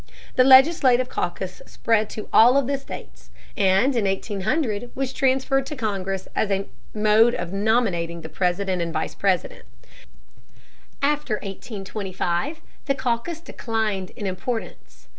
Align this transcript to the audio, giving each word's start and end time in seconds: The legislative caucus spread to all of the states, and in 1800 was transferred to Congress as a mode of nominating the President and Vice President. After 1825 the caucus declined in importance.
The 0.35 0.43
legislative 0.43 1.09
caucus 1.09 1.61
spread 1.67 2.09
to 2.09 2.27
all 2.33 2.57
of 2.57 2.65
the 2.65 2.79
states, 2.79 3.29
and 3.55 3.95
in 3.95 4.05
1800 4.05 4.89
was 4.95 5.13
transferred 5.13 5.67
to 5.67 5.75
Congress 5.75 6.27
as 6.35 6.49
a 6.49 6.65
mode 6.91 7.35
of 7.35 7.53
nominating 7.53 8.21
the 8.21 8.27
President 8.27 8.81
and 8.81 8.91
Vice 8.91 9.13
President. 9.13 9.61
After 11.03 11.35
1825 11.35 12.61
the 12.87 12.95
caucus 12.95 13.41
declined 13.41 14.09
in 14.15 14.25
importance. 14.25 15.07